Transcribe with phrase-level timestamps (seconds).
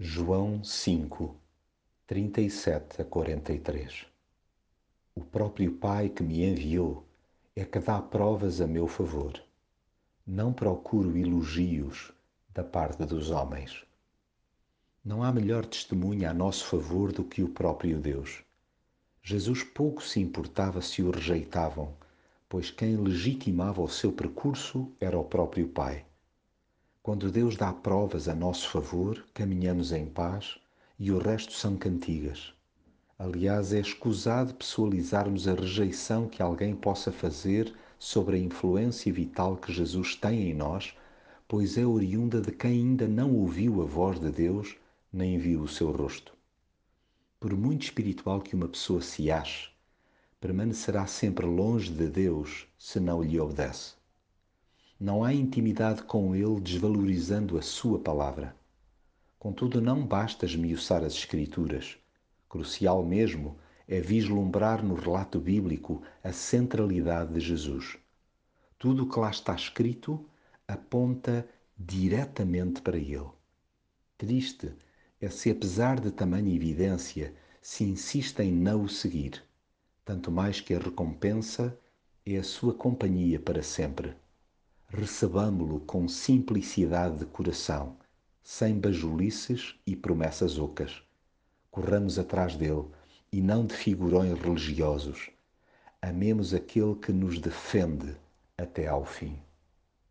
[0.00, 1.34] João 5,
[2.06, 4.06] 37 a 43
[5.12, 7.04] O próprio Pai que me enviou
[7.56, 9.42] é que dá provas a meu favor.
[10.24, 12.12] Não procuro elogios
[12.54, 13.84] da parte dos homens.
[15.04, 18.44] Não há melhor testemunha a nosso favor do que o próprio Deus.
[19.20, 21.92] Jesus pouco se importava se o rejeitavam,
[22.48, 26.06] pois quem legitimava o seu percurso era o próprio Pai.
[27.02, 30.58] Quando Deus dá provas a nosso favor, caminhamos em paz
[30.98, 32.52] e o resto são cantigas.
[33.18, 39.72] Aliás, é escusado pessoalizarmos a rejeição que alguém possa fazer sobre a influência vital que
[39.72, 40.94] Jesus tem em nós,
[41.48, 44.76] pois é oriunda de quem ainda não ouviu a voz de Deus
[45.12, 46.32] nem viu o seu rosto.
[47.40, 49.70] Por muito espiritual que uma pessoa se ache,
[50.40, 53.94] permanecerá sempre longe de Deus se não lhe obedece.
[55.00, 58.56] Não há intimidade com Ele desvalorizando a Sua palavra.
[59.38, 61.96] Contudo, não basta esmiuçar as Escrituras.
[62.48, 67.96] Crucial mesmo é vislumbrar no relato bíblico a centralidade de Jesus.
[68.76, 70.28] Tudo o que lá está escrito
[70.66, 73.30] aponta diretamente para Ele.
[74.16, 74.72] Triste
[75.20, 79.44] é se, apesar de tamanha evidência, se insiste em não o seguir,
[80.04, 81.78] tanto mais que a recompensa
[82.26, 84.16] é a sua companhia para sempre
[84.98, 87.96] recebamo-lo com simplicidade de coração,
[88.42, 91.02] sem bajulices e promessas ocas.
[91.70, 92.84] Corramos atrás dele
[93.32, 95.30] e não de figurões religiosos.
[96.02, 98.16] Amemos aquele que nos defende
[98.56, 99.38] até ao fim.